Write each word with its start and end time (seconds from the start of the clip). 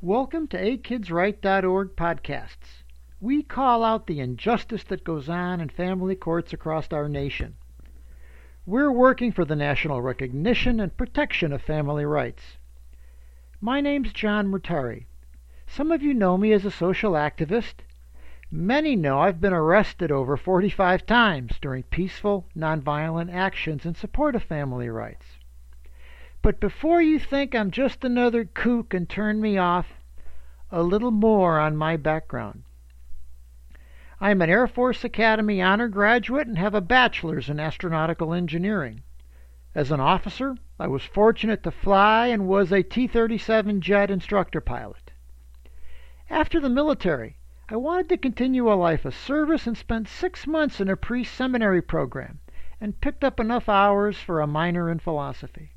Welcome 0.00 0.46
to 0.48 0.56
akidsright.org 0.56 1.96
podcasts. 1.96 2.84
We 3.20 3.42
call 3.42 3.82
out 3.82 4.06
the 4.06 4.20
injustice 4.20 4.84
that 4.84 5.02
goes 5.02 5.28
on 5.28 5.60
in 5.60 5.70
family 5.70 6.14
courts 6.14 6.52
across 6.52 6.92
our 6.92 7.08
nation. 7.08 7.56
We're 8.64 8.92
working 8.92 9.32
for 9.32 9.44
the 9.44 9.56
national 9.56 10.00
recognition 10.00 10.78
and 10.78 10.96
protection 10.96 11.52
of 11.52 11.62
family 11.62 12.04
rights. 12.04 12.58
My 13.60 13.80
name's 13.80 14.12
John 14.12 14.46
Murtari. 14.46 15.06
Some 15.66 15.90
of 15.90 16.00
you 16.00 16.14
know 16.14 16.38
me 16.38 16.52
as 16.52 16.64
a 16.64 16.70
social 16.70 17.14
activist. 17.14 17.80
Many 18.52 18.94
know 18.94 19.18
I've 19.18 19.40
been 19.40 19.52
arrested 19.52 20.12
over 20.12 20.36
45 20.36 21.06
times 21.06 21.58
during 21.60 21.82
peaceful, 21.82 22.46
nonviolent 22.56 23.34
actions 23.34 23.84
in 23.84 23.96
support 23.96 24.36
of 24.36 24.44
family 24.44 24.88
rights. 24.88 25.37
But 26.48 26.60
before 26.60 27.02
you 27.02 27.18
think 27.18 27.54
I'm 27.54 27.70
just 27.70 28.02
another 28.02 28.46
kook 28.46 28.94
and 28.94 29.06
turn 29.06 29.38
me 29.42 29.58
off, 29.58 30.00
a 30.70 30.82
little 30.82 31.10
more 31.10 31.58
on 31.58 31.76
my 31.76 31.98
background. 31.98 32.62
I'm 34.18 34.40
an 34.40 34.48
Air 34.48 34.66
Force 34.66 35.04
Academy 35.04 35.60
honor 35.60 35.88
graduate 35.88 36.46
and 36.46 36.56
have 36.56 36.74
a 36.74 36.80
bachelor's 36.80 37.50
in 37.50 37.58
astronautical 37.58 38.34
engineering. 38.34 39.02
As 39.74 39.90
an 39.90 40.00
officer, 40.00 40.56
I 40.78 40.86
was 40.86 41.04
fortunate 41.04 41.62
to 41.64 41.70
fly 41.70 42.28
and 42.28 42.48
was 42.48 42.72
a 42.72 42.82
T 42.82 43.06
37 43.06 43.82
jet 43.82 44.10
instructor 44.10 44.62
pilot. 44.62 45.12
After 46.30 46.60
the 46.60 46.70
military, 46.70 47.36
I 47.68 47.76
wanted 47.76 48.08
to 48.08 48.16
continue 48.16 48.72
a 48.72 48.74
life 48.74 49.04
of 49.04 49.14
service 49.14 49.66
and 49.66 49.76
spent 49.76 50.08
six 50.08 50.46
months 50.46 50.80
in 50.80 50.88
a 50.88 50.96
pre 50.96 51.24
seminary 51.24 51.82
program 51.82 52.40
and 52.80 52.98
picked 53.02 53.22
up 53.22 53.38
enough 53.38 53.68
hours 53.68 54.18
for 54.18 54.40
a 54.40 54.46
minor 54.46 54.88
in 54.88 54.98
philosophy. 54.98 55.72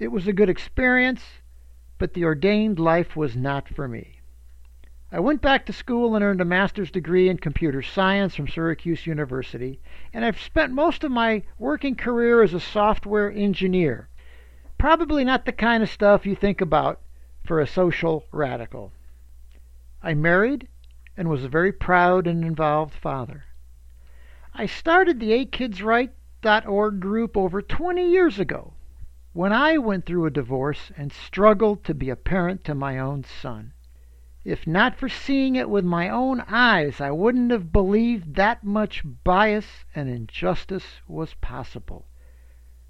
It 0.00 0.10
was 0.10 0.26
a 0.26 0.32
good 0.32 0.48
experience, 0.48 1.42
but 1.98 2.14
the 2.14 2.24
ordained 2.24 2.78
life 2.78 3.16
was 3.16 3.36
not 3.36 3.68
for 3.68 3.86
me. 3.86 4.20
I 5.12 5.20
went 5.20 5.42
back 5.42 5.66
to 5.66 5.74
school 5.74 6.14
and 6.16 6.24
earned 6.24 6.40
a 6.40 6.44
master's 6.46 6.90
degree 6.90 7.28
in 7.28 7.36
computer 7.36 7.82
science 7.82 8.34
from 8.34 8.48
Syracuse 8.48 9.06
University, 9.06 9.78
and 10.14 10.24
I've 10.24 10.40
spent 10.40 10.72
most 10.72 11.04
of 11.04 11.10
my 11.10 11.42
working 11.58 11.96
career 11.96 12.42
as 12.42 12.54
a 12.54 12.60
software 12.60 13.30
engineer. 13.30 14.08
Probably 14.78 15.22
not 15.22 15.44
the 15.44 15.52
kind 15.52 15.82
of 15.82 15.90
stuff 15.90 16.24
you 16.24 16.34
think 16.34 16.62
about 16.62 17.02
for 17.44 17.60
a 17.60 17.66
social 17.66 18.24
radical. 18.32 18.94
I 20.02 20.14
married 20.14 20.66
and 21.14 21.28
was 21.28 21.44
a 21.44 21.48
very 21.50 21.72
proud 21.72 22.26
and 22.26 22.42
involved 22.42 22.94
father. 22.94 23.44
I 24.54 24.64
started 24.64 25.20
the 25.20 25.44
akidsright.org 25.44 27.00
group 27.00 27.36
over 27.36 27.60
20 27.60 28.10
years 28.10 28.38
ago 28.38 28.72
when 29.32 29.52
I 29.52 29.78
went 29.78 30.06
through 30.06 30.26
a 30.26 30.30
divorce 30.30 30.90
and 30.96 31.12
struggled 31.12 31.84
to 31.84 31.94
be 31.94 32.10
a 32.10 32.16
parent 32.16 32.64
to 32.64 32.74
my 32.74 32.98
own 32.98 33.22
son. 33.22 33.72
If 34.44 34.66
not 34.66 34.96
for 34.96 35.08
seeing 35.08 35.54
it 35.54 35.70
with 35.70 35.84
my 35.84 36.08
own 36.08 36.40
eyes, 36.48 37.00
I 37.00 37.12
wouldn't 37.12 37.52
have 37.52 37.72
believed 37.72 38.34
that 38.34 38.64
much 38.64 39.04
bias 39.22 39.84
and 39.94 40.08
injustice 40.08 41.00
was 41.06 41.34
possible. 41.34 42.08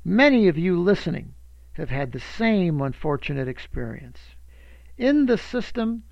Many 0.05 0.49
of 0.49 0.57
you 0.57 0.81
listening 0.81 1.35
have 1.73 1.91
had 1.91 2.13
the 2.13 2.21
same 2.21 2.81
unfortunate 2.81 3.49
experience. 3.49 4.37
In 4.97 5.27
the 5.27 5.37
system, 5.37 6.05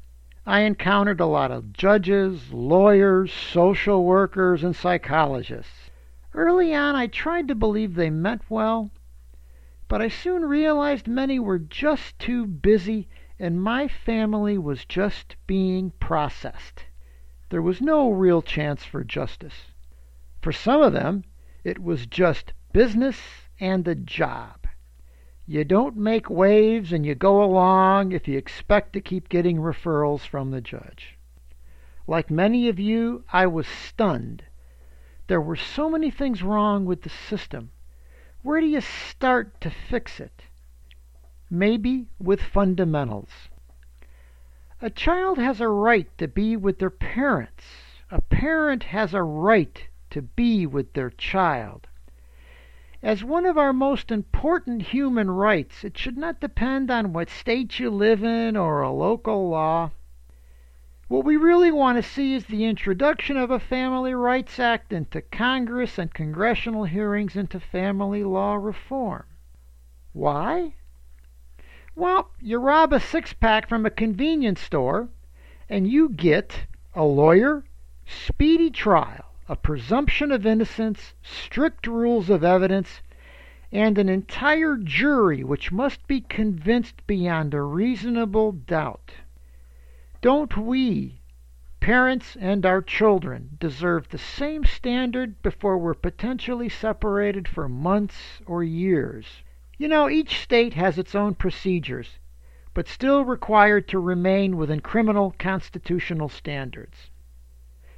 I 0.44 0.60
encountered 0.60 1.20
a 1.20 1.26
lot 1.26 1.50
of 1.50 1.72
judges, 1.72 2.52
lawyers, 2.52 3.32
social 3.32 4.04
workers, 4.04 4.62
and 4.62 4.76
psychologists. 4.76 5.90
Early 6.34 6.74
on, 6.74 6.96
I 6.96 7.06
tried 7.06 7.48
to 7.48 7.54
believe 7.54 7.94
they 7.94 8.10
meant 8.10 8.42
well, 8.50 8.90
but 9.89 10.03
I 10.03 10.08
soon 10.08 10.42
realized 10.42 11.08
many 11.08 11.39
were 11.39 11.58
just 11.58 12.19
too 12.19 12.47
busy 12.47 13.08
and 13.39 13.62
my 13.62 13.89
family 13.89 14.58
was 14.58 14.84
just 14.84 15.36
being 15.47 15.92
processed. 15.98 16.84
There 17.48 17.62
was 17.62 17.81
no 17.81 18.11
real 18.11 18.42
chance 18.42 18.84
for 18.84 19.03
justice. 19.03 19.72
For 20.42 20.53
some 20.53 20.83
of 20.83 20.92
them, 20.92 21.25
it 21.64 21.83
was 21.83 22.06
just 22.06 22.53
business 22.72 23.19
and 23.59 23.88
a 23.88 23.94
job. 23.94 24.66
You 25.47 25.65
don't 25.65 25.97
make 25.97 26.28
waves 26.28 26.93
and 26.93 27.06
you 27.06 27.15
go 27.15 27.43
along 27.43 28.12
if 28.12 28.28
you 28.28 28.37
expect 28.37 28.93
to 28.93 29.00
keep 29.00 29.31
getting 29.31 29.56
referrals 29.56 30.27
from 30.27 30.50
the 30.50 30.60
judge. 30.60 31.16
Like 32.06 32.31
many 32.31 32.69
of 32.69 32.78
you, 32.78 33.25
I 33.32 33.47
was 33.47 33.66
stunned. 33.66 34.43
There 35.27 35.41
were 35.41 35.56
so 35.56 35.88
many 35.88 36.10
things 36.10 36.43
wrong 36.43 36.84
with 36.84 37.03
the 37.03 37.09
system. 37.09 37.71
Where 38.43 38.60
do 38.60 38.66
you 38.66 38.81
start 38.81 39.60
to 39.62 39.71
fix 39.71 40.21
it? 40.21 40.44
Maybe 41.50 42.06
with 42.21 42.41
fundamentals. 42.41 43.49
A 44.81 44.91
child 44.91 45.38
has 45.38 45.60
a 45.60 45.69
right 45.69 46.06
to 46.19 46.28
be 46.28 46.56
with 46.56 46.78
their 46.78 46.91
parents. 46.91 47.65
A 48.12 48.21
parent 48.21 48.84
has 48.84 49.12
a 49.12 49.25
right 49.25 49.88
to 50.10 50.22
be 50.22 50.66
with 50.66 50.93
their 50.93 51.10
child. 51.10 51.88
As 53.03 53.25
one 53.25 53.44
of 53.44 53.59
our 53.59 53.72
most 53.72 54.12
important 54.12 54.82
human 54.82 55.31
rights, 55.31 55.82
it 55.82 55.98
should 55.98 56.16
not 56.16 56.41
depend 56.41 56.91
on 56.93 57.12
what 57.12 57.31
state 57.31 57.81
you 57.81 57.91
live 57.91 58.22
in 58.22 58.56
or 58.56 58.82
a 58.82 58.93
local 58.93 59.48
law. 59.48 59.91
What 61.08 61.24
we 61.24 61.38
really 61.38 61.72
want 61.72 61.96
to 61.96 62.02
see 62.02 62.34
is 62.34 62.44
the 62.44 62.66
introduction 62.66 63.38
of 63.38 63.50
a 63.50 63.58
Family 63.58 64.12
Rights 64.12 64.58
Act 64.58 64.92
into 64.92 65.22
Congress 65.22 65.96
and 65.96 66.12
congressional 66.12 66.84
hearings 66.84 67.34
into 67.34 67.58
family 67.58 68.22
law 68.22 68.56
reform. 68.56 69.24
Why? 70.12 70.74
Well, 71.94 72.30
you 72.42 72.58
rob 72.58 72.92
a 72.92 73.00
six 73.00 73.32
pack 73.32 73.70
from 73.70 73.86
a 73.86 73.91
convenience 73.91 74.60
store 74.60 75.08
and 75.66 75.88
you 75.88 76.10
get 76.10 76.66
a 76.94 77.04
lawyer, 77.04 77.64
speedy 78.04 78.68
trial, 78.68 79.32
a 79.48 79.56
presumption 79.56 80.30
of 80.30 80.44
innocence, 80.44 81.14
strict 81.22 81.86
rules 81.86 82.28
of 82.28 82.44
evidence, 82.44 83.00
and 83.72 83.97
an 83.97 84.10
entire 84.10 84.76
jury 84.76 85.42
which 85.42 85.72
must 85.72 86.06
be 86.06 86.20
convinced 86.20 87.06
beyond 87.06 87.54
a 87.54 87.62
reasonable 87.62 88.52
doubt. 88.52 89.12
Don't 90.20 90.56
we, 90.56 91.20
parents 91.78 92.36
and 92.40 92.66
our 92.66 92.82
children, 92.82 93.56
deserve 93.60 94.08
the 94.08 94.18
same 94.18 94.64
standard 94.64 95.40
before 95.42 95.78
we're 95.78 95.94
potentially 95.94 96.68
separated 96.68 97.46
for 97.46 97.68
months 97.68 98.42
or 98.44 98.64
years? 98.64 99.44
You 99.76 99.86
know, 99.86 100.08
each 100.10 100.40
state 100.40 100.74
has 100.74 100.98
its 100.98 101.14
own 101.14 101.36
procedures, 101.36 102.18
but 102.74 102.88
still 102.88 103.24
required 103.24 103.86
to 103.88 104.00
remain 104.00 104.56
within 104.56 104.80
criminal 104.80 105.36
constitutional 105.38 106.28
standards. 106.28 107.10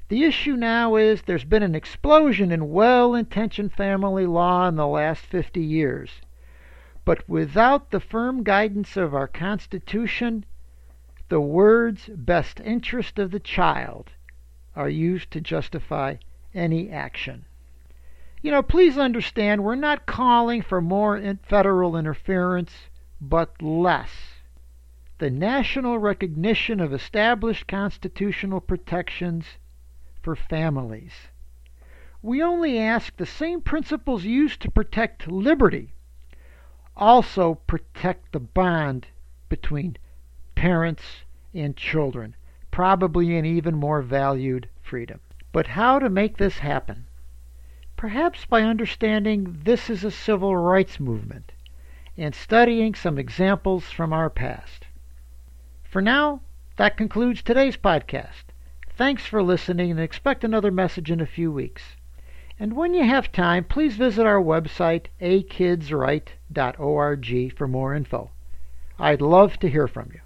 The 0.09 0.25
issue 0.25 0.57
now 0.57 0.97
is 0.97 1.23
there's 1.23 1.45
been 1.45 1.63
an 1.63 1.75
explosion 1.75 2.53
in 2.53 2.69
well 2.69 3.15
intentioned 3.15 3.73
family 3.73 4.27
law 4.27 4.69
in 4.69 4.77
the 4.77 4.87
last 4.87 5.25
50 5.25 5.63
years. 5.63 6.21
But 7.07 7.27
without 7.27 7.91
the 7.91 8.01
firm 8.01 8.43
guidance 8.43 8.99
of 8.99 9.15
our 9.15 9.27
Constitution, 9.27 10.45
the 11.31 11.41
words 11.41 12.11
best 12.15 12.61
interest 12.61 13.19
of 13.19 13.31
the 13.31 13.41
child 13.41 14.11
are 14.77 14.91
used 14.91 15.31
to 15.31 15.41
justify 15.41 16.17
any 16.53 16.91
action. 16.91 17.47
You 18.43 18.51
know, 18.51 18.63
please 18.63 18.99
understand, 18.99 19.65
we're 19.65 19.75
not 19.75 20.05
calling 20.05 20.61
for 20.61 20.83
more 20.83 21.19
federal 21.43 21.97
interference, 21.97 22.91
but 23.21 23.63
less. 23.63 24.11
The 25.17 25.31
national 25.31 25.99
recognition 25.99 26.79
of 26.79 26.93
established 26.93 27.67
constitutional 27.67 28.61
protections 28.61 29.47
for 30.21 30.37
families. 30.37 31.29
We 32.21 32.43
only 32.43 32.79
ask 32.79 33.17
the 33.17 33.25
same 33.25 33.63
principles 33.63 34.25
used 34.25 34.61
to 34.61 34.71
protect 34.71 35.27
liberty 35.27 35.95
also 37.01 37.55
protect 37.55 38.33
the 38.33 38.41
bond 38.41 39.07
between 39.49 39.97
parents, 40.61 41.25
and 41.55 41.75
children, 41.75 42.37
probably 42.71 43.35
an 43.39 43.47
even 43.47 43.75
more 43.75 44.03
valued 44.03 44.69
freedom. 44.83 45.19
But 45.53 45.69
how 45.69 45.99
to 45.99 46.11
make 46.11 46.37
this 46.37 46.59
happen? 46.59 47.07
Perhaps 47.97 48.45
by 48.45 48.61
understanding 48.61 49.63
this 49.65 49.89
is 49.89 50.05
a 50.05 50.11
civil 50.11 50.55
rights 50.55 51.01
movement 51.01 51.53
and 52.19 52.35
studying 52.35 52.95
some 52.95 53.19
examples 53.19 53.91
from 53.91 54.13
our 54.13 54.29
past. 54.29 54.87
For 55.83 56.03
now, 56.03 56.43
that 56.77 56.99
concludes 56.99 57.43
today's 57.43 57.79
podcast. 57.79 58.53
Thanks 58.91 59.25
for 59.25 59.43
listening 59.43 59.91
and 59.91 59.99
expect 59.99 60.45
another 60.45 60.71
message 60.71 61.11
in 61.11 61.23
a 61.23 61.27
few 61.27 61.51
weeks. 61.51 61.97
And 62.59 62.77
when 62.77 62.93
you 62.93 63.05
have 63.05 63.33
time, 63.33 63.65
please 63.65 63.97
visit 63.97 64.27
our 64.27 64.43
website, 64.43 65.07
akidsright.org, 65.23 67.57
for 67.57 67.67
more 67.67 67.95
info. 67.95 68.31
I'd 68.99 69.23
love 69.23 69.59
to 69.61 69.71
hear 69.71 69.89
from 69.89 70.11
you. 70.13 70.21